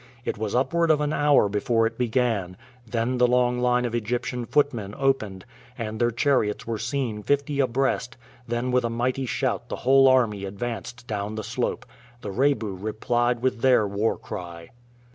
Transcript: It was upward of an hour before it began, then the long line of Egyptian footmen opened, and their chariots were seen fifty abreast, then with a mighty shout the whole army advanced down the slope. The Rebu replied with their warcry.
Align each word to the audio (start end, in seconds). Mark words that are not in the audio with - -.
It 0.25 0.35
was 0.35 0.55
upward 0.55 0.89
of 0.89 0.99
an 0.99 1.13
hour 1.13 1.47
before 1.47 1.85
it 1.85 1.95
began, 1.99 2.57
then 2.89 3.19
the 3.19 3.27
long 3.27 3.59
line 3.59 3.85
of 3.85 3.93
Egyptian 3.93 4.47
footmen 4.47 4.95
opened, 4.97 5.45
and 5.77 5.99
their 6.01 6.09
chariots 6.09 6.65
were 6.65 6.79
seen 6.79 7.21
fifty 7.21 7.59
abreast, 7.59 8.17
then 8.47 8.71
with 8.71 8.83
a 8.83 8.89
mighty 8.89 9.27
shout 9.27 9.69
the 9.69 9.75
whole 9.85 10.07
army 10.07 10.43
advanced 10.43 11.05
down 11.05 11.35
the 11.35 11.43
slope. 11.43 11.85
The 12.21 12.31
Rebu 12.31 12.75
replied 12.77 13.43
with 13.43 13.61
their 13.61 13.87
warcry. 13.87 14.71